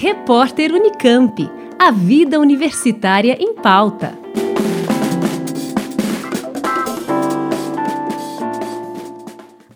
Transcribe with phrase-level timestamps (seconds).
[0.00, 1.50] Repórter Unicamp.
[1.76, 4.16] A vida universitária em pauta.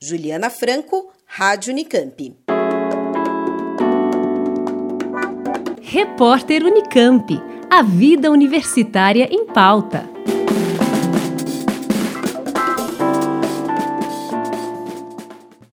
[0.00, 2.36] Juliana Franco, Rádio Unicamp.
[5.80, 7.40] Repórter Unicamp.
[7.70, 10.09] A vida universitária em pauta.